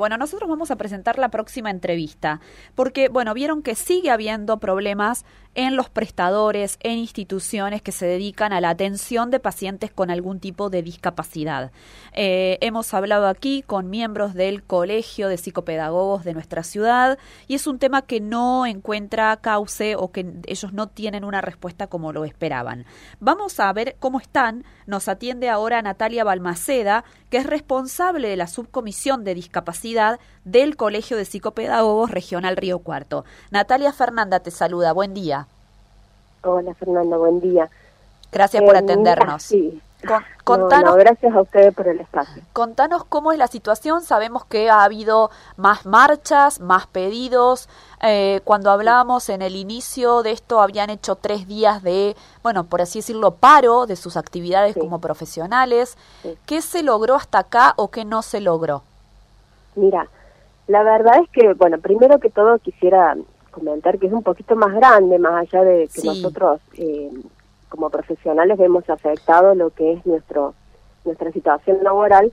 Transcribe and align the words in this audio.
Bueno, 0.00 0.16
nosotros 0.16 0.48
vamos 0.48 0.70
a 0.70 0.76
presentar 0.76 1.18
la 1.18 1.28
próxima 1.28 1.72
entrevista, 1.72 2.40
porque, 2.76 3.08
bueno, 3.08 3.34
vieron 3.34 3.62
que 3.62 3.74
sigue 3.74 4.12
habiendo 4.12 4.58
problemas 4.58 5.24
en 5.56 5.74
los 5.74 5.90
prestadores, 5.90 6.78
en 6.82 6.98
instituciones 6.98 7.82
que 7.82 7.90
se 7.90 8.06
dedican 8.06 8.52
a 8.52 8.60
la 8.60 8.70
atención 8.70 9.32
de 9.32 9.40
pacientes 9.40 9.90
con 9.90 10.12
algún 10.12 10.38
tipo 10.38 10.70
de 10.70 10.84
discapacidad. 10.84 11.72
Eh, 12.12 12.58
hemos 12.60 12.94
hablado 12.94 13.26
aquí 13.26 13.64
con 13.66 13.90
miembros 13.90 14.34
del 14.34 14.62
Colegio 14.62 15.26
de 15.26 15.36
Psicopedagogos 15.36 16.22
de 16.22 16.34
nuestra 16.34 16.62
ciudad 16.62 17.18
y 17.48 17.56
es 17.56 17.66
un 17.66 17.80
tema 17.80 18.02
que 18.02 18.20
no 18.20 18.66
encuentra 18.66 19.36
cauce 19.38 19.96
o 19.96 20.12
que 20.12 20.32
ellos 20.46 20.72
no 20.72 20.86
tienen 20.86 21.24
una 21.24 21.40
respuesta 21.40 21.88
como 21.88 22.12
lo 22.12 22.24
esperaban. 22.24 22.86
Vamos 23.18 23.58
a 23.58 23.72
ver 23.72 23.96
cómo 23.98 24.20
están. 24.20 24.62
Nos 24.86 25.08
atiende 25.08 25.48
ahora 25.48 25.82
Natalia 25.82 26.22
Balmaceda, 26.22 27.02
que 27.30 27.38
es 27.38 27.46
responsable 27.46 28.28
de 28.28 28.36
la 28.36 28.46
subcomisión 28.46 29.24
de 29.24 29.34
discapacidad 29.34 29.87
del 30.44 30.76
Colegio 30.76 31.16
de 31.16 31.24
Psicopedagogos 31.24 32.10
Regional 32.10 32.56
Río 32.56 32.80
Cuarto. 32.80 33.24
Natalia 33.50 33.92
Fernanda 33.92 34.40
te 34.40 34.50
saluda. 34.50 34.92
Buen 34.92 35.14
día. 35.14 35.46
Hola 36.42 36.74
Fernanda, 36.74 37.16
buen 37.16 37.40
día. 37.40 37.68
Gracias 38.30 38.62
por 38.62 38.74
eh, 38.74 38.78
atendernos. 38.78 39.42
sí. 39.42 39.80
contanos, 40.44 40.94
gracias 40.96 41.34
a 41.34 41.40
ustedes 41.40 41.74
por 41.74 41.88
el 41.88 42.00
espacio. 42.00 42.42
Contanos 42.52 43.04
cómo 43.04 43.32
es 43.32 43.38
la 43.38 43.48
situación. 43.48 44.02
Sabemos 44.02 44.44
que 44.44 44.70
ha 44.70 44.84
habido 44.84 45.30
más 45.56 45.86
marchas, 45.86 46.60
más 46.60 46.86
pedidos. 46.86 47.68
Eh, 48.02 48.40
cuando 48.44 48.70
hablábamos 48.70 49.28
en 49.28 49.42
el 49.42 49.56
inicio 49.56 50.22
de 50.22 50.32
esto, 50.32 50.60
habían 50.60 50.90
hecho 50.90 51.16
tres 51.16 51.48
días 51.48 51.82
de, 51.82 52.14
bueno, 52.42 52.64
por 52.64 52.80
así 52.80 53.00
decirlo, 53.00 53.32
paro 53.32 53.86
de 53.86 53.96
sus 53.96 54.16
actividades 54.16 54.76
como 54.76 55.00
profesionales. 55.00 55.96
¿Qué 56.46 56.62
se 56.62 56.82
logró 56.82 57.16
hasta 57.16 57.40
acá 57.40 57.74
o 57.76 57.88
qué 57.88 58.04
no 58.04 58.22
se 58.22 58.40
logró? 58.40 58.82
Mira, 59.76 60.08
la 60.66 60.82
verdad 60.82 61.22
es 61.22 61.30
que, 61.30 61.54
bueno, 61.54 61.78
primero 61.78 62.18
que 62.18 62.30
todo 62.30 62.58
quisiera 62.58 63.16
comentar 63.50 63.98
que 63.98 64.06
es 64.06 64.12
un 64.12 64.22
poquito 64.22 64.54
más 64.56 64.74
grande, 64.74 65.18
más 65.18 65.42
allá 65.42 65.64
de 65.64 65.88
que 65.88 66.02
nosotros 66.02 66.60
eh, 66.74 67.10
como 67.68 67.90
profesionales 67.90 68.58
vemos 68.58 68.88
afectado 68.88 69.54
lo 69.54 69.70
que 69.70 69.92
es 69.92 70.06
nuestro 70.06 70.54
nuestra 71.04 71.32
situación 71.32 71.78
laboral, 71.82 72.32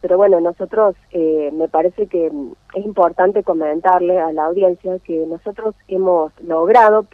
pero 0.00 0.16
bueno, 0.16 0.40
nosotros 0.40 0.96
eh, 1.10 1.50
me 1.52 1.68
parece 1.68 2.06
que 2.06 2.26
es 2.74 2.84
importante 2.84 3.42
comentarle 3.42 4.18
a 4.18 4.32
la 4.32 4.46
audiencia 4.46 4.98
que 5.00 5.26
nosotros 5.26 5.74
hemos 5.88 6.32
logrado, 6.40 7.06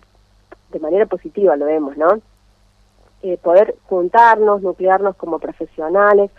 de 0.71 0.81
manera 0.81 1.07
positiva 1.07 1.57
lo 1.57 1.67
vemos, 1.67 1.97
¿no? 1.97 2.21
Eh, 3.23 3.39
poder 3.39 3.77
juntarnos, 3.85 4.63
nuclearnos 4.63 5.17
como 5.17 5.39
profesionales, 5.39 6.31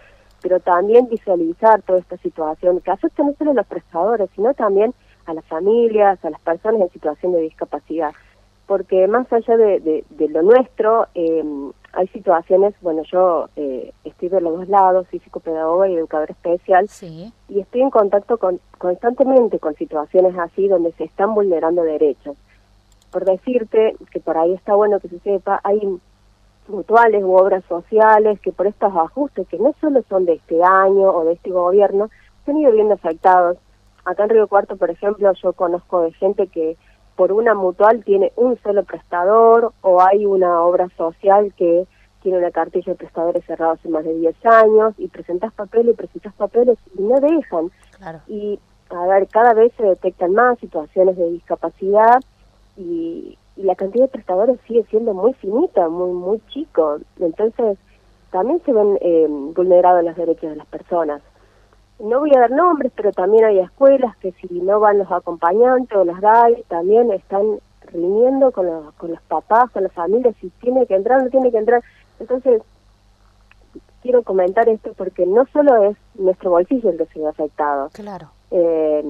pero 0.44 0.60
también 0.60 1.08
visualizar 1.08 1.82
toda 1.84 2.00
esta 2.00 2.18
situación 2.18 2.82
que 2.82 2.92
afecta 2.92 3.24
no 3.24 3.34
solo 3.40 3.52
a 3.52 3.56
los 3.56 3.66
prestadores, 3.66 4.30
sino 4.36 4.54
también 4.54 4.94
a 5.26 5.34
las 5.34 5.46
familias, 5.46 6.24
a 6.24 6.30
las 6.30 6.42
personas 6.42 6.82
en 6.82 6.90
situación 6.92 7.32
de 7.32 7.42
discapacidad. 7.42 8.12
Porque 8.68 9.08
más 9.08 9.32
allá 9.32 9.56
de, 9.56 10.04
lo 10.18 10.42
nuestro, 10.42 11.08
eh, 11.16 11.44
hay 11.94 12.08
situaciones, 12.10 12.74
bueno, 12.82 13.04
yo 13.10 13.48
eh, 13.56 13.94
estoy 14.04 14.28
de 14.28 14.42
los 14.42 14.58
dos 14.58 14.68
lados, 14.68 15.08
soy 15.10 15.20
psicopedagoga 15.20 15.88
y 15.88 15.96
educadora 15.96 16.34
especial, 16.34 16.90
y 17.48 17.60
estoy 17.60 17.82
en 17.82 17.90
contacto 17.90 18.38
con, 18.38 18.60
constantemente 18.78 19.60
con 19.60 19.76
situaciones 19.76 20.38
así 20.38 20.68
donde 20.68 20.92
se 20.94 21.06
están 21.06 21.34
vulnerando 21.34 21.84
derechos. 21.84 22.36
Por 23.12 23.24
decirte, 23.24 23.96
que 24.12 24.20
por 24.20 24.38
ahí 24.38 24.54
está 24.54 24.76
bueno 24.76 25.00
que 25.00 25.08
se 25.08 25.20
sepa, 25.20 25.62
hay 25.64 25.80
mutuales 26.68 27.24
u 27.24 27.34
obras 27.34 27.64
sociales 27.66 28.40
que 28.42 28.52
por 28.52 28.68
estos 28.68 28.96
ajustes, 28.96 29.48
que 29.48 29.58
no 29.58 29.74
solo 29.82 30.04
son 30.10 30.26
de 30.26 30.34
este 30.34 30.64
año 30.64 31.10
o 31.10 31.26
de 31.26 31.34
este 31.34 31.52
gobierno, 31.52 32.10
se 32.46 32.52
han 32.52 32.58
ido 32.58 32.72
viendo 32.72 32.94
afectados 32.94 33.58
Acá 34.06 34.24
en 34.24 34.30
Río 34.32 34.48
Cuarto, 34.48 34.76
por 34.76 34.90
ejemplo, 34.90 35.32
yo 35.42 35.54
conozco 35.54 36.02
de 36.02 36.12
gente 36.14 36.48
que 36.48 36.78
por 37.16 37.32
una 37.32 37.54
mutual 37.54 38.04
tiene 38.04 38.34
un 38.36 38.58
solo 38.62 38.84
prestador 38.84 39.72
o 39.82 40.02
hay 40.02 40.26
una 40.26 40.62
obra 40.62 40.90
social 40.98 41.54
que 41.56 41.88
tiene 42.22 42.40
una 42.40 42.52
cartilla 42.52 42.94
de 42.94 42.98
prestadores 42.98 43.46
cerrados 43.46 43.80
hace 43.80 43.90
más 43.90 44.04
de 44.04 44.14
10 44.16 44.46
años 44.46 44.94
y 44.98 45.08
presentas 45.08 45.54
papeles 45.54 45.94
y 45.94 45.98
presentas 45.98 46.34
papeles 46.34 46.78
y 46.98 47.02
no 47.02 47.20
dejan. 47.20 47.72
Y 48.28 48.60
a 48.90 49.08
ver, 49.08 49.28
cada 49.28 49.54
vez 49.54 49.72
se 49.78 49.84
detectan 49.84 50.34
más 50.34 50.60
situaciones 50.60 51.16
de 51.16 51.32
discapacidad 51.32 52.20
y, 52.76 53.38
la 53.56 53.76
cantidad 53.76 54.06
de 54.06 54.12
prestadores 54.12 54.60
sigue 54.68 54.84
siendo 54.90 55.14
muy 55.14 55.34
finita, 55.34 55.90
muy 55.90 56.12
muy 56.12 56.42
chico. 56.50 56.98
Entonces, 57.20 57.78
también 58.32 58.62
se 58.66 58.74
ven 58.74 58.98
eh, 59.02 59.28
vulnerados 59.30 60.04
los 60.04 60.16
derechos 60.16 60.50
de 60.50 60.56
las 60.56 60.68
personas 60.68 61.22
no 62.00 62.20
voy 62.20 62.32
a 62.36 62.40
dar 62.40 62.52
nombres, 62.52 62.92
pero 62.96 63.12
también 63.12 63.46
hay 63.46 63.60
escuelas 63.60 64.16
que 64.18 64.34
si 64.34 64.48
no 64.62 64.80
van 64.80 64.98
los 64.98 65.12
acompañantes 65.12 65.98
o 65.98 66.04
las 66.04 66.20
GAI, 66.20 66.64
también 66.68 67.12
están 67.12 67.60
riñendo 67.92 68.52
con 68.52 68.66
los, 68.66 68.94
con 68.96 69.12
los 69.12 69.22
papás, 69.22 69.72
con 69.72 69.84
las 69.84 69.94
familias, 69.94 70.36
si 70.42 70.50
tiene 70.62 70.86
que 70.86 70.96
entrar 70.96 71.20
o 71.20 71.24
no 71.24 71.30
tiene 71.30 71.52
que 71.52 71.58
entrar. 71.58 71.82
Entonces, 72.20 72.62
quiero 74.02 74.24
comentar 74.24 74.68
esto 74.68 74.94
porque 74.98 75.26
no 75.26 75.46
solo 75.54 75.84
es 75.84 75.98
nuestro 76.16 76.50
bolsillo 76.50 76.90
el 76.90 76.98
que 76.98 77.06
se 77.06 77.20
ve 77.20 77.28
afectado. 77.28 77.90
Claro. 77.94 78.30
Eh, 78.52 79.04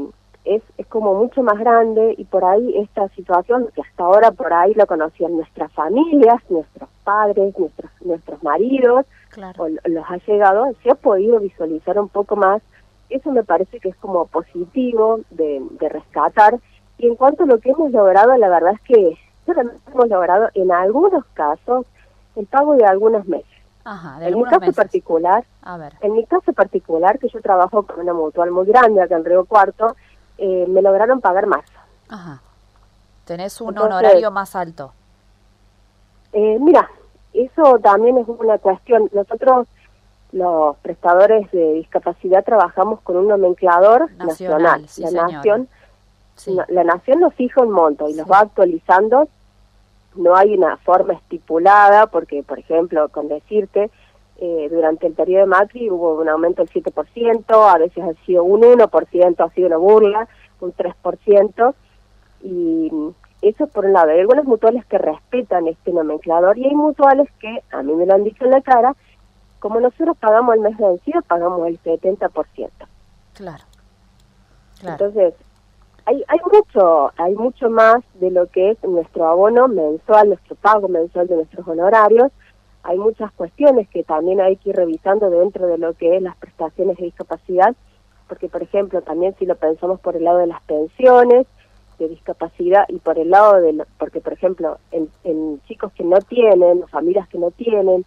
es, 0.46 0.62
es 0.78 0.86
como 0.88 1.14
mucho 1.16 1.42
más 1.44 1.58
grande 1.60 2.16
y 2.18 2.26
por 2.26 2.44
ahí 2.46 2.78
esta 2.78 3.08
situación, 3.10 3.70
que 3.76 3.82
hasta 3.82 4.04
ahora 4.04 4.32
por 4.32 4.54
ahí 4.54 4.74
lo 4.74 4.86
conocían 4.88 5.36
nuestras 5.36 5.72
familias, 5.74 6.42
nuestros 6.50 6.90
padres, 7.04 7.58
nuestros, 7.58 7.92
nuestros 8.02 8.44
maridos, 8.44 9.06
o 9.58 9.68
los 9.68 10.06
ha 10.10 10.18
llegado, 10.28 10.66
se 10.84 10.92
ha 10.92 10.96
podido 10.96 11.40
visualizar 11.40 11.98
un 12.00 12.10
poco 12.10 12.36
más 12.36 12.62
eso 13.14 13.32
me 13.32 13.44
parece 13.44 13.80
que 13.80 13.90
es 13.90 13.96
como 13.98 14.26
positivo 14.28 15.20
de, 15.30 15.62
rescatar. 15.80 16.60
Y 16.98 17.08
en 17.08 17.16
cuanto 17.16 17.44
a 17.44 17.48
lo 17.48 17.60
que 17.60 17.72
hemos 17.72 17.92
logrado, 17.92 18.36
la 18.38 18.50
verdad 18.50 18.74
es 18.74 18.82
que 18.82 19.18
hemos 19.48 20.10
logrado 20.10 20.50
en 20.54 20.72
algunos 20.72 21.26
casos 21.34 21.86
el 22.36 22.46
pago 22.48 22.76
de 22.76 22.86
algunos 22.86 23.28
meses. 23.28 23.48
en 24.22 24.38
mi 24.38 24.44
caso 24.46 24.72
particular, 24.72 25.44
en 26.02 26.14
mi 26.14 26.26
caso 26.26 26.54
particular, 26.54 27.20
que 27.20 27.28
yo 27.28 27.42
trabajo 27.42 27.84
con 27.84 28.00
una 28.00 28.14
mutual 28.14 28.50
muy 28.52 28.66
grande 28.66 29.02
acá 29.02 29.18
en 29.18 29.26
Río 29.26 29.46
Cuarto, 29.46 29.96
eh, 30.38 30.66
me 30.68 30.82
lograron 30.82 31.22
pagar 31.22 31.48
más. 31.48 31.66
Ajá. 32.10 32.42
¿Tenés 33.26 33.60
un 33.62 33.78
honorario 33.78 34.32
más 34.32 34.56
alto? 34.56 34.94
Eh, 36.34 36.58
mira, 36.60 36.90
eso 37.34 37.80
también 37.80 38.18
es 38.18 38.28
una 38.28 38.58
cuestión. 38.58 39.10
Nosotros 39.14 39.68
los 40.32 40.76
prestadores 40.78 41.50
de 41.52 41.74
discapacidad 41.74 42.44
trabajamos 42.44 43.00
con 43.02 43.18
un 43.18 43.28
nomenclador 43.28 44.12
nacional. 44.14 44.86
la 44.98 45.28
nación 45.28 45.70
la 46.68 46.84
nación 46.84 47.20
nos 47.20 47.34
fija 47.36 47.62
un 47.62 47.72
monto 47.72 48.10
y 48.10 48.14
nos 48.14 48.30
va 48.30 48.40
actualizando. 48.40 49.28
No 50.16 50.36
hay 50.36 50.56
una 50.56 50.78
forma 50.78 51.14
estipulada 51.14 52.08
porque, 52.08 52.44
por 52.44 52.60
ejemplo, 52.60 53.10
con 53.10 53.28
decirte, 53.28 53.90
eh, 54.38 54.68
durante 54.72 55.08
el 55.08 55.14
periodo 55.14 55.42
de 55.42 55.48
Macri 55.48 55.90
hubo 55.90 56.20
un 56.20 56.28
aumento 56.28 56.64
del 56.64 56.84
7%, 56.84 57.46
a 57.50 57.78
veces 57.78 58.04
ha 58.04 58.26
sido 58.26 58.44
un 58.44 58.62
1%, 58.62 59.36
ha 59.40 59.50
sido 59.54 59.68
una 59.68 59.78
burla, 59.78 60.28
un 60.60 60.74
3%, 60.74 61.74
y 62.42 62.92
eso 63.42 63.68
por 63.68 63.86
un 63.86 63.94
lado. 63.94 64.12
Hay 64.12 64.20
algunas 64.20 64.46
mutuales 64.46 64.86
que 64.86 64.98
respetan 64.98 65.68
este 65.68 65.92
nomenclador 65.92 66.58
y 66.58 66.66
hay 66.66 66.76
mutuales 66.76 67.30
que, 67.40 67.64
a 67.72 67.84
mí 67.84 67.94
me 67.94 68.06
lo 68.06 68.16
han 68.16 68.24
dicho 68.24 68.46
en 68.46 68.52
la 68.52 68.62
cara, 68.62 68.96
como 69.60 69.80
nosotros 69.80 70.18
pagamos 70.18 70.56
el 70.56 70.62
mes 70.62 70.78
vencido, 70.78 71.22
pagamos 71.22 71.68
el 71.68 71.82
70%. 71.82 72.70
Claro. 73.34 73.64
claro. 74.80 75.06
Entonces, 75.06 75.34
hay, 76.06 76.24
hay 76.28 76.40
mucho, 76.52 77.12
hay 77.18 77.36
mucho 77.36 77.70
más 77.70 78.04
de 78.16 78.32
lo 78.32 78.48
que 78.48 78.72
es 78.72 78.84
nuestro 78.84 79.28
abono 79.28 79.68
mensual, 79.68 80.30
nuestro 80.30 80.56
pago 80.56 80.88
mensual 80.88 81.28
de 81.28 81.36
nuestros 81.36 81.68
honorarios. 81.68 82.32
Hay 82.84 82.98
muchas 82.98 83.32
cuestiones 83.32 83.88
que 83.90 84.04
también 84.04 84.42
hay 84.42 84.58
que 84.58 84.70
ir 84.70 84.76
revisando 84.76 85.30
dentro 85.30 85.68
de 85.68 85.78
lo 85.78 85.94
que 85.94 86.18
es 86.18 86.22
las 86.22 86.36
prestaciones 86.38 86.98
de 86.98 87.06
discapacidad, 87.06 87.76
porque 88.28 88.50
por 88.50 88.62
ejemplo 88.62 89.02
también 89.02 89.36
si 89.40 89.46
lo 89.46 89.56
pensamos 89.56 90.00
por 90.00 90.16
el 90.16 90.24
lado 90.26 90.40
de 90.40 90.48
las 90.48 90.62
pensiones 90.64 91.48
de 92.00 92.10
discapacidad 92.10 92.86
y 92.90 92.98
por 93.00 93.20
el 93.20 93.30
lado 93.30 93.62
de, 93.62 93.86
porque 93.98 94.20
por 94.20 94.34
ejemplo 94.34 94.78
en, 94.92 95.10
en 95.24 95.62
chicos 95.68 95.94
que 95.94 96.04
no 96.04 96.20
tienen, 96.20 96.88
familias 96.88 97.28
que 97.30 97.38
no 97.38 97.52
tienen, 97.52 98.06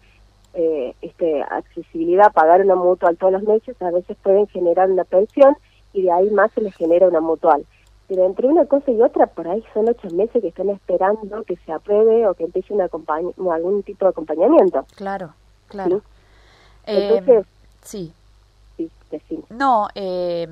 eh, 0.53 0.95
este, 1.01 1.43
accesibilidad 1.43 2.33
pagar 2.33 2.61
una 2.61 2.75
mutual 2.75 3.17
todos 3.17 3.33
los 3.33 3.43
meses, 3.43 3.79
a 3.81 3.91
veces 3.91 4.17
pueden 4.23 4.47
generar 4.47 4.89
una 4.89 5.03
pensión 5.03 5.55
y 5.93 6.01
de 6.03 6.11
ahí 6.11 6.29
más 6.31 6.51
se 6.51 6.61
les 6.61 6.75
genera 6.75 7.07
una 7.07 7.21
mutual. 7.21 7.65
Pero 8.07 8.25
entre 8.25 8.47
una 8.47 8.65
cosa 8.65 8.89
y 8.91 9.01
otra, 9.01 9.27
por 9.27 9.47
ahí 9.47 9.63
son 9.73 9.89
ocho 9.89 10.09
meses 10.11 10.41
que 10.41 10.47
están 10.47 10.69
esperando 10.69 11.43
que 11.43 11.57
se 11.65 11.71
apruebe 11.71 12.27
o 12.27 12.33
que 12.35 12.45
empiece 12.45 12.73
una 12.73 12.85
algún 13.51 13.83
tipo 13.83 14.05
de 14.05 14.09
acompañamiento. 14.09 14.85
Claro, 14.95 15.33
claro. 15.67 16.01
Entonces, 16.85 17.45
sí. 17.81 18.13
Sí, 18.77 18.89
No, 19.49 19.87
eh, 19.95 20.47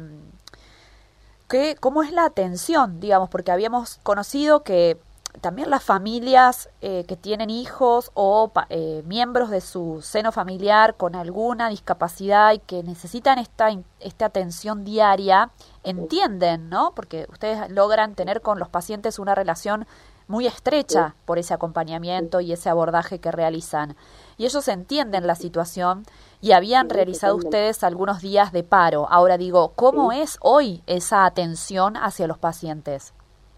¿qué, 1.48 1.78
¿cómo 1.80 2.04
es 2.04 2.12
la 2.12 2.26
atención, 2.26 3.00
digamos? 3.00 3.30
Porque 3.30 3.52
habíamos 3.52 4.00
conocido 4.04 4.64
que 4.64 4.98
también 5.42 5.70
las 5.70 5.84
familias 5.84 6.70
eh, 6.82 7.06
que 7.08 7.16
tienen 7.16 7.50
hijos 7.50 8.12
o 8.14 8.52
eh, 8.70 9.04
miembros 9.06 9.50
de 9.50 9.62
su 9.62 10.02
seno 10.02 10.32
familiar 10.32 10.96
con 10.96 11.16
alguna 11.16 11.70
discapacidad 11.70 12.54
y 12.54 12.60
que 12.60 12.84
necesitan 12.84 13.40
esta, 13.40 13.70
esta 14.00 14.26
atención 14.26 14.84
diaria, 14.84 15.52
entienden, 15.84 16.70
¿no? 16.70 16.94
Porque 16.96 17.28
ustedes 17.32 17.70
logran 17.72 18.16
tener 18.16 18.42
con 18.42 18.60
los 18.60 18.70
pacientes 18.70 19.20
una 19.20 19.36
relación 19.36 19.86
muy 20.28 20.48
estrecha 20.48 21.16
por 21.26 21.38
ese 21.38 21.54
acompañamiento 21.54 22.42
y 22.42 22.52
ese 22.52 22.70
abordaje 22.70 23.20
que 23.20 23.32
realizan. 23.32 23.96
Y 24.38 24.46
ellos 24.46 24.68
entienden 24.68 25.28
la 25.28 25.36
situación 25.36 26.04
y 26.42 26.54
habían 26.54 26.90
realizado 26.90 27.36
ustedes 27.36 27.84
algunos 27.84 28.22
días 28.22 28.52
de 28.52 28.64
paro. 28.64 29.08
Ahora 29.10 29.38
digo, 29.38 29.74
¿cómo 29.76 30.12
es 30.12 30.38
hoy 30.42 30.82
esa 30.88 31.26
atención 31.26 31.96
hacia 31.96 32.28
los 32.28 32.38
pacientes? 32.38 33.14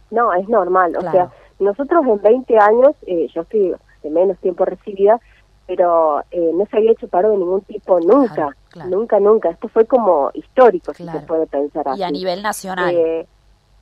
No, 0.10 0.34
es 0.34 0.48
normal. 0.48 0.96
O 0.98 1.02
sea, 1.02 1.32
nosotros 1.60 2.06
en 2.06 2.22
20 2.22 2.58
años, 2.58 2.96
eh, 3.06 3.28
yo 3.34 3.42
estoy 3.42 3.74
de 4.04 4.10
menos 4.10 4.38
tiempo 4.40 4.66
recibida, 4.66 5.20
pero 5.66 6.22
eh, 6.32 6.52
no 6.54 6.66
se 6.68 6.78
había 6.78 6.92
hecho 6.92 7.08
paro 7.08 7.32
de 7.32 7.38
ningún 7.38 7.62
tipo 7.62 8.00
nunca, 8.00 8.56
nunca, 8.90 9.20
nunca. 9.20 9.50
Esto 9.50 9.68
fue 9.68 9.86
como 9.86 10.32
histórico, 10.34 10.94
si 10.94 11.06
se 11.06 11.20
puede 11.20 11.46
pensar 11.48 11.88
así. 11.90 12.00
Y 12.00 12.04
a 12.04 12.12
nivel 12.12 12.42
nacional. 12.42 12.94
Eh, 12.96 13.28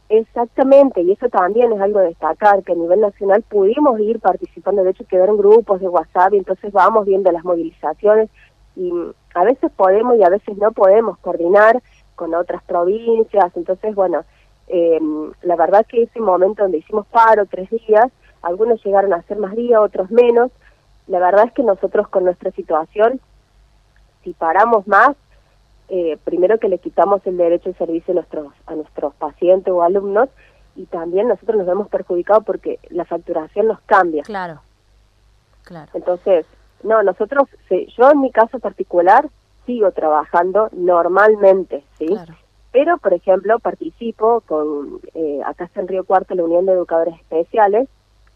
exactamente, 0.10 1.02
y 1.02 1.12
eso 1.12 1.30
también 1.30 1.72
es 1.74 1.82
algo 1.82 2.00
de 2.00 2.08
destacar, 2.08 2.64
que 2.64 2.72
a 2.72 2.76
nivel 2.76 3.02
nacional 3.02 3.44
pudimos 3.44 4.00
ir 4.00 4.20
participando, 4.20 4.84
de 4.84 4.92
hecho 4.92 5.06
quedaron 5.06 5.38
grupos 5.38 5.80
de 5.80 5.88
WhatsApp 5.88 6.34
y 6.34 6.38
entonces 6.38 6.72
vamos 6.72 7.06
viendo 7.06 7.32
las 7.32 7.44
movilizaciones 7.44 8.30
y 8.76 8.92
a 9.34 9.44
veces 9.44 9.72
podemos 9.76 10.18
y 10.18 10.24
a 10.24 10.30
veces 10.30 10.58
no 10.58 10.72
podemos 10.72 11.18
coordinar 11.20 11.82
con 12.16 12.34
otras 12.34 12.64
provincias, 12.64 13.56
entonces 13.56 13.94
bueno, 13.96 14.24
eh, 14.68 15.00
la 15.44 15.56
verdad 15.56 15.86
que 15.86 16.04
ese 16.04 16.20
momento 16.20 16.64
donde 16.64 16.80
hicimos 16.80 17.06
paro, 17.08 17.46
tres 17.46 17.70
días, 17.70 18.12
algunos 18.42 18.84
llegaron 18.84 19.14
a 19.14 19.18
hacer 19.18 19.38
más 19.38 19.56
días, 19.56 19.80
otros 19.80 20.10
menos. 20.12 20.52
La 21.08 21.20
verdad 21.20 21.46
es 21.48 21.54
que 21.54 21.64
nosotros 21.64 22.08
con 22.08 22.24
nuestra 22.24 22.52
situación, 22.52 23.20
si 24.24 24.34
paramos 24.34 24.88
más, 24.88 25.16
eh, 25.90 26.18
primero 26.24 26.58
que 26.58 26.70
le 26.70 26.80
quitamos 26.80 27.26
el 27.26 27.38
derecho 27.38 27.70
de 27.70 27.78
servicio 27.78 28.12
a 28.12 28.16
nuestros, 28.16 28.54
a 28.66 28.76
nuestros 28.76 29.14
pacientes 29.16 29.72
o 29.72 29.84
alumnos, 29.84 30.30
y 30.76 30.86
también 30.88 31.28
nosotros 31.28 31.58
nos 31.58 31.68
vemos 31.68 31.88
perjudicados 31.90 32.44
porque 32.44 32.80
la 32.90 33.06
facturación 33.06 33.68
nos 33.68 33.80
cambia. 33.82 34.24
Claro, 34.24 34.62
claro. 35.64 35.92
Entonces, 35.94 36.46
no, 36.84 37.02
nosotros, 37.04 37.48
yo 37.70 38.12
en 38.12 38.22
mi 38.22 38.32
caso 38.32 38.60
particular, 38.60 39.30
sigo 39.66 39.92
trabajando 39.92 40.70
normalmente, 40.74 41.84
¿sí? 41.98 42.08
Claro 42.08 42.36
pero, 42.76 42.98
por 42.98 43.14
ejemplo, 43.14 43.58
participo 43.60 44.42
con, 44.42 45.00
eh, 45.14 45.40
acá 45.46 45.64
está 45.64 45.80
en 45.80 45.88
Río 45.88 46.04
Cuarto, 46.04 46.36
la 46.36 46.44
Unión 46.44 46.66
de 46.66 46.74
Educadores 46.74 47.16
Especiales, 47.16 47.88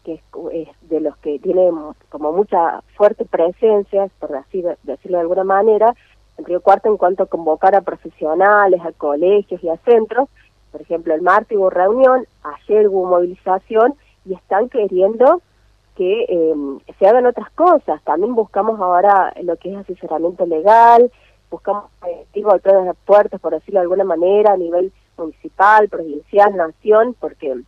que 0.02 0.14
es, 0.52 0.68
de 0.88 1.00
los 1.00 1.14
que 1.18 1.38
tienen 1.40 1.74
como 2.08 2.32
mucha 2.32 2.80
fuerte 2.96 3.26
presencia, 3.26 4.08
por 4.18 4.30
decirlo 4.30 5.18
de 5.18 5.20
alguna 5.20 5.44
manera, 5.44 5.94
en 6.38 6.46
Río 6.46 6.62
Cuarto 6.62 6.88
en 6.88 6.96
cuanto 6.96 7.24
a 7.24 7.26
convocar 7.26 7.74
a 7.74 7.82
profesionales, 7.82 8.80
a 8.82 8.92
colegios 8.92 9.62
y 9.62 9.68
a 9.68 9.76
centros. 9.84 10.30
Por 10.72 10.80
ejemplo, 10.80 11.12
el 11.12 11.20
martes 11.20 11.58
hubo 11.58 11.68
reunión, 11.68 12.26
ayer 12.42 12.88
hubo 12.88 13.10
movilización 13.10 13.92
y 14.24 14.32
están 14.32 14.70
queriendo 14.70 15.42
que 15.96 16.24
eh, 16.26 16.54
se 16.98 17.06
hagan 17.06 17.26
otras 17.26 17.50
cosas. 17.50 18.02
También 18.04 18.34
buscamos 18.34 18.80
ahora 18.80 19.34
lo 19.42 19.58
que 19.58 19.70
es 19.70 19.76
asesoramiento 19.76 20.46
legal, 20.46 21.12
buscamos 21.50 21.84
ir 22.34 22.44
golpear 22.44 22.84
las 22.84 22.96
puertas, 23.04 23.40
por 23.40 23.52
decirlo 23.52 23.80
de 23.80 23.84
alguna 23.84 24.04
manera, 24.04 24.52
a 24.52 24.56
nivel 24.56 24.92
municipal, 25.16 25.88
provincial, 25.88 26.56
nación, 26.56 27.14
porque 27.18 27.60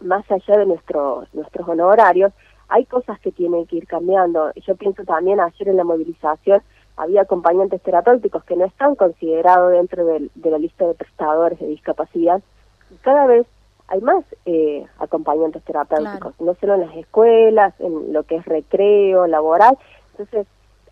más 0.00 0.30
allá 0.30 0.58
de 0.58 0.66
nuestro, 0.66 1.24
nuestros 1.32 1.68
honorarios, 1.68 2.32
hay 2.68 2.84
cosas 2.86 3.18
que 3.20 3.32
tienen 3.32 3.66
que 3.66 3.76
ir 3.76 3.86
cambiando. 3.86 4.52
Yo 4.66 4.76
pienso 4.76 5.04
también 5.04 5.40
ayer 5.40 5.68
en 5.68 5.76
la 5.76 5.84
movilización 5.84 6.62
había 7.00 7.22
acompañantes 7.22 7.80
terapéuticos 7.82 8.44
que 8.44 8.56
no 8.56 8.66
están 8.66 8.94
considerados 8.94 9.72
dentro 9.72 10.04
de, 10.04 10.30
la 10.44 10.58
lista 10.58 10.86
de 10.86 10.94
prestadores 10.94 11.58
de 11.58 11.66
discapacidad. 11.66 12.42
Y 12.90 12.96
cada 12.96 13.26
vez 13.26 13.46
hay 13.88 14.00
más 14.02 14.24
eh, 14.44 14.86
acompañantes 14.98 15.62
terapéuticos, 15.64 16.38
no 16.40 16.54
solo 16.56 16.74
en 16.74 16.82
las 16.82 16.96
escuelas, 16.96 17.74
en 17.80 18.12
lo 18.12 18.24
que 18.24 18.36
es 18.36 18.44
recreo, 18.44 19.26
laboral. 19.26 19.78
Entonces, 20.12 20.46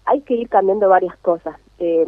hay 0.09 0.23
que 0.23 0.35
ir 0.35 0.49
cambiando 0.49 0.89
varias 0.89 1.17
cosas. 1.19 1.57
Eh, 1.79 2.07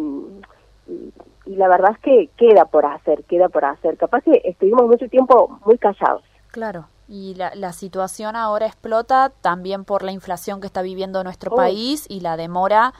y, 0.88 1.12
la 1.46 1.68
verdad 1.68 1.92
es 1.92 1.98
que 1.98 2.30
queda 2.36 2.64
por 2.64 2.86
hacer, 2.86 3.24
queda 3.24 3.48
por 3.48 3.64
hacer. 3.64 3.96
Capaz 3.96 4.22
que 4.22 4.40
estuvimos 4.44 4.86
mucho 4.86 5.08
tiempo 5.08 5.58
muy 5.64 5.78
callados. 5.78 6.22
Claro. 6.52 6.86
Y 7.08 7.34
la, 7.34 7.52
la 7.56 7.72
situación 7.72 8.36
ahora 8.36 8.66
explota 8.66 9.32
también 9.40 9.84
por 9.84 10.02
la 10.04 10.12
inflación 10.12 10.60
que 10.60 10.68
está 10.68 10.80
viviendo 10.80 11.24
nuestro 11.24 11.54
país 11.54 12.06
y 12.08 12.20
la 12.20 12.36
demora 12.36 12.92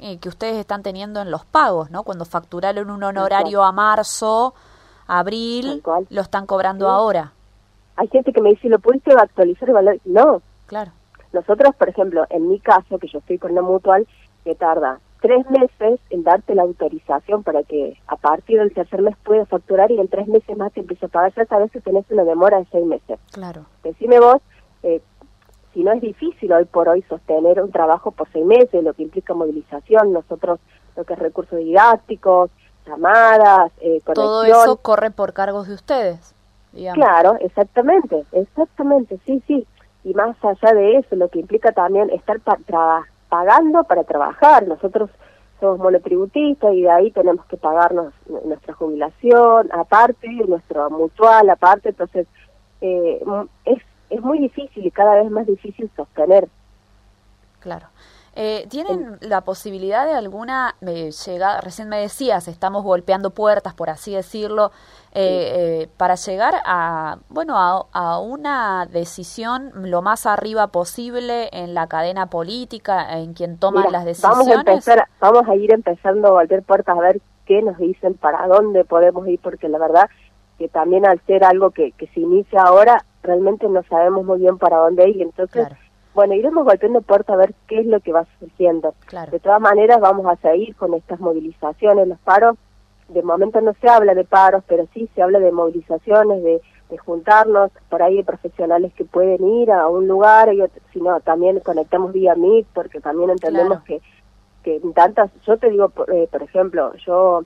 eh, 0.00 0.18
que 0.18 0.28
ustedes 0.28 0.56
están 0.56 0.84
teniendo 0.84 1.20
en 1.20 1.30
los 1.32 1.44
pagos, 1.44 1.90
¿no? 1.90 2.04
Cuando 2.04 2.24
facturaron 2.24 2.88
un 2.88 3.02
honorario 3.02 3.64
a 3.64 3.72
marzo, 3.72 4.54
abril, 5.08 5.82
lo 6.08 6.20
están 6.20 6.46
cobrando 6.46 6.88
ahora. 6.88 7.32
Hay 7.96 8.06
gente 8.06 8.32
que 8.32 8.40
me 8.40 8.50
dice, 8.50 8.68
¿lo 8.68 8.78
pudiste 8.78 9.12
actualizar 9.12 9.68
el 9.68 9.74
valor? 9.74 9.98
No. 10.04 10.40
Claro. 10.66 10.92
Nosotros, 11.32 11.74
por 11.74 11.88
ejemplo, 11.88 12.24
en 12.30 12.48
mi 12.48 12.60
caso, 12.60 12.98
que 12.98 13.08
yo 13.08 13.18
estoy 13.18 13.38
con 13.38 13.50
una 13.50 13.62
mutual, 13.62 14.06
que 14.44 14.54
tarda 14.54 15.00
tres 15.20 15.48
meses 15.50 16.00
en 16.10 16.22
darte 16.22 16.54
la 16.54 16.62
autorización 16.62 17.42
para 17.42 17.62
que 17.62 17.98
a 18.06 18.16
partir 18.16 18.58
del 18.58 18.72
tercer 18.72 19.02
mes 19.02 19.16
puedas 19.24 19.48
facturar 19.48 19.90
y 19.90 19.98
en 19.98 20.08
tres 20.08 20.28
meses 20.28 20.56
más 20.56 20.72
te 20.72 20.80
empieza 20.80 21.06
a 21.06 21.08
pagar. 21.08 21.32
Ya 21.34 21.44
sabes 21.46 21.70
que 21.72 21.80
tenés 21.80 22.04
una 22.10 22.24
demora 22.24 22.58
de 22.58 22.66
seis 22.70 22.86
meses. 22.86 23.18
Claro. 23.32 23.66
Decime 23.82 24.20
vos, 24.20 24.40
eh, 24.82 25.00
si 25.74 25.82
no 25.82 25.92
es 25.92 26.00
difícil 26.00 26.52
hoy 26.52 26.64
por 26.64 26.88
hoy 26.88 27.02
sostener 27.08 27.60
un 27.62 27.72
trabajo 27.72 28.10
por 28.12 28.28
seis 28.32 28.44
meses, 28.44 28.82
lo 28.82 28.94
que 28.94 29.02
implica 29.02 29.34
movilización, 29.34 30.12
nosotros 30.12 30.60
lo 30.96 31.04
que 31.04 31.14
es 31.14 31.18
recursos 31.18 31.58
didácticos, 31.58 32.50
llamadas, 32.86 33.72
eh, 33.80 34.00
Todo 34.14 34.44
eso 34.44 34.76
corre 34.76 35.10
por 35.10 35.32
cargos 35.32 35.68
de 35.68 35.74
ustedes, 35.74 36.34
digamos. 36.72 37.04
Claro, 37.04 37.36
exactamente, 37.40 38.24
exactamente, 38.32 39.18
sí, 39.26 39.42
sí. 39.46 39.66
Y 40.04 40.14
más 40.14 40.36
allá 40.42 40.74
de 40.74 40.96
eso, 40.96 41.16
lo 41.16 41.28
que 41.28 41.40
implica 41.40 41.72
también 41.72 42.08
estar 42.10 42.40
para 42.40 43.02
pagando 43.28 43.84
para 43.84 44.04
trabajar. 44.04 44.66
Nosotros 44.66 45.10
somos 45.60 45.78
monotributistas 45.78 46.72
y 46.74 46.82
de 46.82 46.90
ahí 46.90 47.10
tenemos 47.10 47.44
que 47.46 47.56
pagarnos 47.56 48.14
nuestra 48.44 48.74
jubilación 48.74 49.68
aparte, 49.72 50.28
nuestro 50.46 50.88
mutual 50.90 51.50
aparte, 51.50 51.90
entonces 51.90 52.26
eh, 52.80 53.20
es, 53.64 53.82
es 54.10 54.20
muy 54.20 54.38
difícil 54.38 54.86
y 54.86 54.90
cada 54.90 55.16
vez 55.16 55.30
más 55.30 55.46
difícil 55.46 55.90
sostener. 55.96 56.48
Claro. 57.60 57.86
Eh, 58.40 58.68
¿Tienen 58.70 59.18
la 59.20 59.40
posibilidad 59.40 60.06
de 60.06 60.12
alguna 60.12 60.76
eh, 60.86 61.10
llegada? 61.10 61.60
Recién 61.60 61.88
me 61.88 61.98
decías, 61.98 62.46
estamos 62.46 62.84
golpeando 62.84 63.30
puertas, 63.30 63.74
por 63.74 63.90
así 63.90 64.14
decirlo, 64.14 64.70
eh, 65.12 65.82
eh, 65.82 65.88
para 65.96 66.14
llegar 66.14 66.54
a, 66.64 67.18
bueno, 67.30 67.56
a, 67.56 68.20
una 68.20 68.86
decisión 68.86 69.72
lo 69.74 70.02
más 70.02 70.24
arriba 70.24 70.68
posible 70.68 71.48
en 71.52 71.74
la 71.74 71.88
cadena 71.88 72.26
política, 72.26 73.18
en 73.18 73.34
quien 73.34 73.58
toma 73.58 73.88
las 73.90 74.04
decisiones. 74.04 74.38
Vamos 74.38 74.56
a, 74.56 74.60
empezar, 74.60 75.08
vamos 75.18 75.48
a 75.48 75.56
ir 75.56 75.74
empezando 75.74 76.28
a 76.28 76.30
golpear 76.30 76.62
puertas 76.62 76.96
a 76.96 77.00
ver 77.00 77.20
qué 77.44 77.60
nos 77.60 77.76
dicen, 77.76 78.14
para 78.14 78.46
dónde 78.46 78.84
podemos 78.84 79.26
ir, 79.26 79.40
porque 79.42 79.68
la 79.68 79.78
verdad 79.78 80.08
que 80.58 80.68
también 80.68 81.04
al 81.06 81.20
ser 81.26 81.42
algo 81.42 81.70
que, 81.72 81.90
que 81.90 82.06
se 82.14 82.20
inicia 82.20 82.62
ahora, 82.62 83.04
realmente 83.24 83.68
no 83.68 83.82
sabemos 83.90 84.24
muy 84.24 84.38
bien 84.38 84.58
para 84.58 84.76
dónde 84.76 85.08
ir, 85.08 85.22
entonces... 85.22 85.66
Bueno, 86.18 86.34
iremos 86.34 86.64
golpeando 86.64 87.00
puertas 87.00 87.34
a 87.34 87.36
ver 87.36 87.54
qué 87.68 87.78
es 87.78 87.86
lo 87.86 88.00
que 88.00 88.12
va 88.12 88.26
surgiendo. 88.40 88.92
De 89.30 89.38
todas 89.38 89.60
maneras, 89.60 90.00
vamos 90.00 90.26
a 90.26 90.34
seguir 90.34 90.74
con 90.74 90.92
estas 90.94 91.20
movilizaciones, 91.20 92.08
los 92.08 92.18
paros, 92.18 92.56
de 93.06 93.22
momento 93.22 93.60
no 93.60 93.72
se 93.80 93.88
habla 93.88 94.16
de 94.16 94.24
paros, 94.24 94.64
pero 94.66 94.88
sí 94.92 95.08
se 95.14 95.22
habla 95.22 95.38
de 95.38 95.52
movilizaciones, 95.52 96.42
de, 96.42 96.60
juntarnos, 97.06 97.70
por 97.88 98.02
ahí 98.02 98.16
hay 98.16 98.24
profesionales 98.24 98.92
que 98.94 99.04
pueden 99.04 99.46
ir 99.46 99.70
a 99.70 99.86
un 99.86 100.08
lugar, 100.08 100.52
y 100.52 100.60
sino 100.92 101.20
también 101.20 101.60
conectamos 101.60 102.12
vía 102.12 102.34
Meet, 102.34 102.66
porque 102.74 102.98
también 102.98 103.30
entendemos 103.30 103.80
que, 103.84 104.00
que 104.64 104.80
tantas, 104.96 105.30
yo 105.46 105.56
te 105.56 105.70
digo, 105.70 105.88
por, 105.88 106.12
eh, 106.12 106.28
por 106.32 106.42
ejemplo, 106.42 106.94
yo 107.06 107.44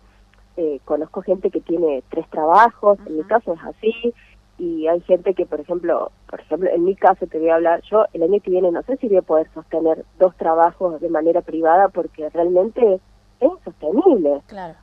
eh, 0.57 0.81
conozco 0.87 1.21
gente 1.21 1.51
que 1.51 1.61
tiene 1.61 2.03
tres 2.09 2.27
trabajos, 2.31 2.99
en 3.05 3.19
mi 3.19 3.25
caso 3.25 3.53
es 3.53 3.61
así, 3.65 4.15
y 4.59 4.87
hay 4.87 5.01
gente 5.03 5.35
que, 5.35 5.47
por 5.47 5.61
ejemplo, 5.61 6.13
por 6.29 6.41
ejemplo, 6.41 6.71
en 6.71 6.85
mi 6.85 6.95
caso 6.95 7.27
te 7.27 7.39
voy 7.39 7.49
a 7.49 7.57
hablar, 7.57 7.83
yo 7.91 8.05
el 8.13 8.23
año 8.23 8.41
que 8.41 8.51
viene 8.51 8.71
no 8.71 8.83
sé 8.83 8.97
si 8.99 9.09
voy 9.09 9.19
a 9.19 9.23
poder 9.23 9.49
sostener 9.55 10.05
dos 10.19 10.37
trabajos 10.37 11.01
de 11.01 11.09
manera 11.09 11.41
privada 11.41 11.89
porque 11.89 12.29
realmente 12.31 12.95
es 12.95 13.01
insostenible. 13.41 14.43
Claro 14.47 14.75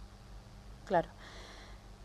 claro. 0.89 1.07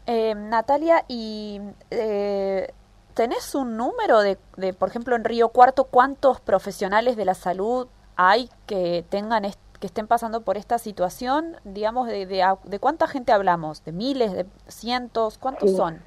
Eh, 0.06 0.35
Natalia, 0.35 1.04
¿y 1.09 1.61
eh, 1.90 2.71
tenés 3.14 3.54
un 3.54 3.78
número 3.78 4.21
de, 4.21 4.38
de, 4.59 4.75
por 4.75 4.90
ejemplo, 4.90 5.16
en 5.16 5.25
Río 5.25 5.49
Cuarto, 5.49 5.85
cuántos 5.85 6.40
profesionales 6.40 7.16
de 7.16 7.25
la 7.25 7.35
salud 7.35 7.88
hay 8.16 8.50
que 8.66 9.04
tengan 9.09 9.44
que 9.80 9.87
estén 9.87 10.06
pasando 10.06 10.42
por 10.42 10.59
esta 10.59 10.78
situación? 10.78 11.56
Digamos, 11.64 12.06
de, 12.09 12.26
de, 12.26 12.78
cuánta 12.78 13.09
gente 13.09 13.33
hablamos? 13.33 13.83
¿De 13.85 13.92
miles, 13.92 14.33
de 14.35 14.47
cientos? 14.68 15.38
¿Cuántos 15.38 15.75
son? 15.75 16.02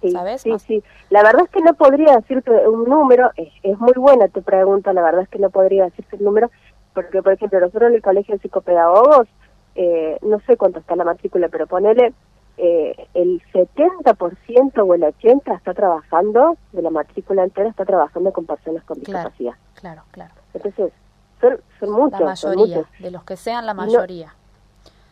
Sí, 0.00 0.10
¿Sabes? 0.10 0.42
Sí, 0.42 0.58
sí. 0.58 0.84
La 1.10 1.22
verdad 1.22 1.42
es 1.44 1.50
que 1.50 1.60
no 1.60 1.74
podría 1.74 2.16
decirte 2.16 2.50
un 2.68 2.84
número, 2.84 3.30
es, 3.36 3.52
es 3.62 3.78
muy 3.78 3.94
buena 3.96 4.28
tu 4.28 4.42
pregunta, 4.42 4.92
la 4.92 5.02
verdad 5.02 5.22
es 5.22 5.28
que 5.28 5.38
no 5.38 5.50
podría 5.50 5.84
decirte 5.84 6.16
un 6.16 6.24
número, 6.24 6.50
porque 6.94 7.22
por 7.22 7.32
ejemplo 7.32 7.60
nosotros 7.60 7.88
en 7.90 7.96
el 7.96 8.02
Colegio 8.02 8.34
de 8.34 8.40
Psicopedagogos, 8.40 9.28
eh, 9.74 10.18
no 10.22 10.40
sé 10.40 10.56
cuánto 10.56 10.80
está 10.80 10.96
la 10.96 11.04
matrícula, 11.04 11.48
pero 11.48 11.66
ponele 11.66 12.14
eh, 12.58 13.08
el 13.12 13.42
70% 13.52 14.82
o 14.86 14.94
el 14.94 15.02
80% 15.02 15.56
está 15.56 15.74
trabajando, 15.74 16.56
de 16.72 16.82
la 16.82 16.90
matrícula 16.90 17.44
entera 17.44 17.68
está 17.68 17.84
trabajando 17.84 18.32
con 18.32 18.46
personas 18.46 18.82
con 18.84 18.98
discapacidad. 18.98 19.54
Claro, 19.74 20.02
claro. 20.10 20.32
Entonces, 20.54 20.92
son, 21.40 21.60
son 21.78 21.90
muchos. 21.90 22.20
La 22.20 22.26
mayoría, 22.26 22.84
de 22.98 23.10
los 23.10 23.24
que 23.24 23.36
sean 23.36 23.66
la 23.66 23.74
mayoría. 23.74 24.34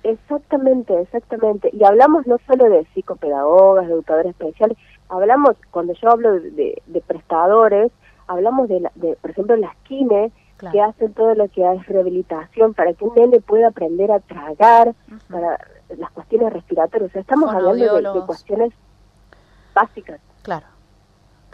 Exactamente, 0.04 1.00
exactamente. 1.00 1.70
Y 1.73 1.84
hablamos 1.84 2.26
no 2.26 2.38
solo 2.46 2.64
de 2.64 2.87
psicopedagogas, 2.94 3.87
de 3.88 3.94
educadores 3.94 4.30
especiales, 4.30 4.78
hablamos, 5.08 5.56
cuando 5.70 5.92
yo 5.94 6.11
hablo 6.11 6.32
de, 6.32 6.82
de, 6.87 7.00
prestadores, 7.00 7.90
hablamos 8.26 8.68
de, 8.68 8.88
de, 8.94 9.16
por 9.20 9.30
ejemplo, 9.30 9.56
las 9.56 9.76
kine, 9.84 10.32
que 10.70 10.80
hacen 10.80 11.12
todo 11.12 11.34
lo 11.34 11.49
que 11.49 11.62
es 11.62 11.87
rehabilitación 11.87 12.75
para 12.75 12.94
que 12.94 13.04
un 13.04 13.14
nene 13.14 13.40
pueda 13.40 13.68
aprender 13.68 14.11
a 14.12 14.20
tragar, 14.20 14.94
para 15.28 15.58
las 15.99 16.11
cuestiones 16.12 16.52
respiratorias. 16.52 17.11
O 17.11 17.12
sea, 17.12 17.20
estamos 17.20 17.52
hablando 17.52 17.96
de, 17.96 18.20
de, 18.20 18.26
cuestiones 18.26 18.73
básicas. 19.75 20.20
Claro, 20.42 20.66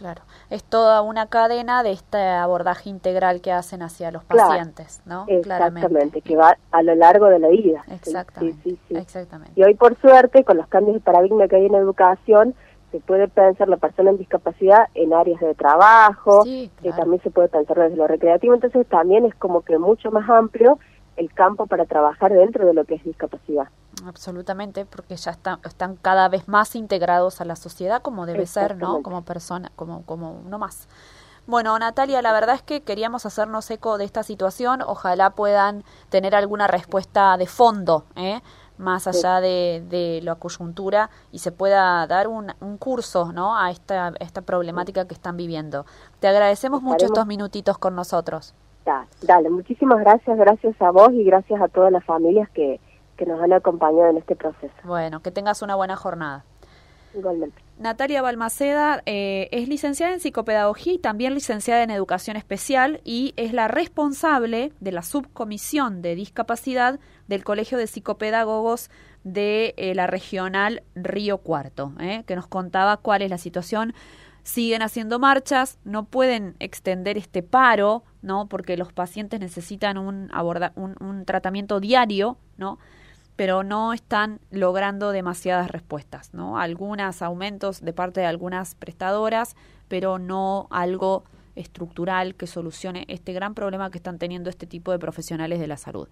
claro. 0.00 0.23
Es 0.49 0.64
toda 0.64 1.02
una 1.02 1.26
cadena 1.26 1.83
de 1.83 1.92
este 1.92 2.16
abordaje 2.16 2.88
integral 2.88 3.42
que 3.42 3.52
hacen 3.52 3.83
hacia 3.83 4.11
los 4.11 4.25
pacientes, 4.25 5.02
¿no? 5.04 5.26
Exactamente, 5.28 6.23
que 6.23 6.37
va 6.37 6.57
a 6.73 6.83
lo 6.83 6.95
largo 6.95 7.26
de 7.26 7.38
la 7.38 7.49
vida. 7.49 7.85
Exactamente, 7.90 8.59
sí, 8.64 8.78
sí, 8.88 8.97
exactamente. 8.97 9.52
Y 9.57 9.62
hoy, 9.62 9.75
por 9.75 10.00
suerte, 10.00 10.42
con 10.42 10.57
los 10.57 10.66
cambios 10.69 10.95
de 10.95 11.00
paradigma 11.00 11.47
que 11.49 11.57
hay 11.57 11.66
en 11.66 11.75
educación, 11.75 12.54
se 12.90 13.00
puede 13.00 13.28
pensar 13.28 13.69
la 13.69 13.76
persona 13.76 14.11
en 14.11 14.16
discapacidad 14.16 14.88
en 14.95 15.12
áreas 15.12 15.40
de 15.40 15.54
trabajo, 15.54 16.42
sí, 16.45 16.71
claro. 16.80 16.97
también 16.97 17.23
se 17.23 17.30
puede 17.30 17.49
pensar 17.49 17.78
desde 17.78 17.97
lo 17.97 18.07
recreativo, 18.07 18.54
entonces 18.54 18.87
también 18.88 19.26
es 19.26 19.35
como 19.35 19.61
que 19.61 19.78
mucho 19.78 20.11
más 20.11 20.28
amplio 20.28 20.78
el 21.21 21.33
campo 21.35 21.67
para 21.67 21.85
trabajar 21.85 22.33
dentro 22.33 22.67
de 22.67 22.73
lo 22.73 22.85
que 22.85 22.95
es 22.95 23.05
discapacidad. 23.05 23.69
Absolutamente, 24.07 24.87
porque 24.87 25.17
ya 25.17 25.33
están, 25.33 25.61
están 25.65 25.97
cada 25.97 26.29
vez 26.29 26.49
más 26.49 26.75
integrados 26.75 27.43
a 27.43 27.45
la 27.45 27.57
sociedad 27.57 28.00
como 28.00 28.25
debe 28.25 28.47
ser, 28.47 28.77
¿no? 28.77 29.03
Como 29.03 29.23
persona, 29.23 29.71
como, 29.77 30.03
como 30.07 30.33
uno 30.33 30.59
más. 30.59 30.89
Bueno, 31.47 31.79
Natalia, 31.79 32.23
la 32.23 32.33
verdad 32.33 32.55
es 32.55 32.62
que 32.62 32.83
queríamos 32.83 33.27
hacernos 33.27 33.71
eco 33.71 33.99
de 33.99 34.05
esta 34.05 34.23
situación. 34.23 34.81
Ojalá 34.81 35.31
puedan 35.31 35.85
tener 36.09 36.35
alguna 36.35 36.67
respuesta 36.67 37.37
de 37.37 37.47
fondo, 37.47 38.05
¿eh? 38.17 38.41
más 38.79 39.07
allá 39.07 39.43
de, 39.43 39.85
de, 39.91 40.21
la 40.23 40.37
coyuntura 40.37 41.11
y 41.33 41.41
se 41.41 41.53
pueda 41.53 42.07
dar 42.07 42.29
un, 42.29 42.55
un 42.61 42.79
curso 42.79 43.31
¿no? 43.31 43.59
a 43.59 43.71
esta, 43.71 44.15
esta 44.21 44.41
problemática 44.41 45.07
que 45.07 45.12
están 45.12 45.37
viviendo. 45.37 45.85
Te 46.19 46.29
agradecemos 46.29 46.79
Estaremos. 46.79 46.95
mucho 46.95 47.07
estos 47.12 47.27
minutitos 47.27 47.77
con 47.77 47.95
nosotros. 47.95 48.55
Dale, 48.91 49.07
dale, 49.23 49.51
muchísimas 49.51 50.01
gracias, 50.01 50.37
gracias 50.37 50.75
a 50.83 50.91
vos 50.91 51.13
y 51.13 51.23
gracias 51.23 51.61
a 51.61 51.69
todas 51.69 51.93
las 51.93 52.05
familias 52.05 52.51
que, 52.51 52.81
que 53.17 53.25
nos 53.25 53.41
han 53.41 53.53
acompañado 53.53 54.11
en 54.11 54.17
este 54.17 54.35
proceso. 54.35 54.75
Bueno, 54.83 55.21
que 55.21 55.31
tengas 55.31 55.63
una 55.63 55.77
buena 55.77 55.95
jornada. 55.95 56.45
Igualmente. 57.15 57.63
Natalia 57.79 58.21
Balmaceda 58.21 59.03
eh, 59.07 59.49
es 59.53 59.69
licenciada 59.69 60.13
en 60.13 60.21
psicopedagogía 60.21 60.95
y 60.95 60.99
también 60.99 61.35
licenciada 61.35 61.83
en 61.83 61.91
educación 61.91 62.37
especial 62.37 63.01
y 63.05 63.33
es 63.37 63.53
la 63.53 63.69
responsable 63.69 64.73
de 64.81 64.93
la 64.93 65.03
subcomisión 65.03 66.03
de 66.03 66.15
discapacidad 66.15 66.99
del 67.29 67.45
Colegio 67.45 67.79
de 67.79 67.87
Psicopedagogos 67.87 68.91
de 69.25 69.75
eh, 69.77 69.95
la 69.95 70.07
regional 70.09 70.83
Río 70.95 71.39
Cuarto, 71.39 71.93
eh, 72.01 72.25
que 72.27 72.37
nos 72.37 72.49
contaba 72.49 72.97
cuál 72.97 73.23
es 73.23 73.31
la 73.31 73.39
situación. 73.39 73.95
Siguen 74.43 74.83
haciendo 74.83 75.19
marchas, 75.19 75.79
no 75.85 76.05
pueden 76.05 76.57
extender 76.59 77.19
este 77.19 77.43
paro, 77.43 78.05
¿no? 78.23 78.49
Porque 78.49 78.77
los 78.77 78.93
pacientes 78.93 79.41
necesitan 79.41 79.99
un, 79.99 80.29
aborda 80.33 80.73
un, 80.77 80.97
un 81.01 81.25
tratamiento 81.25 81.81
diario, 81.81 82.39
¿no? 82.57 82.79
pero 83.37 83.63
no 83.63 83.95
están 83.95 84.39
logrando 84.51 85.13
demasiadas 85.13 85.71
respuestas, 85.71 86.35
¿no? 86.35 86.59
Algunos 86.59 87.23
aumentos 87.23 87.81
de 87.81 87.95
parte 87.95 88.21
de 88.21 88.27
algunas 88.27 88.75
prestadoras, 88.75 89.57
pero 89.89 90.19
no 90.19 90.67
algo 90.71 91.25
estructural 91.55 92.35
que 92.35 92.47
solucione 92.47 93.05
este 93.09 93.33
gran 93.33 93.55
problema 93.55 93.91
que 93.91 93.99
están 93.99 94.19
teniendo 94.19 94.51
este 94.51 94.67
tipo 94.67 94.93
de 94.93 94.99
profesionales 94.99 95.59
de 95.59 95.67
la 95.67 95.77
salud. 95.77 96.09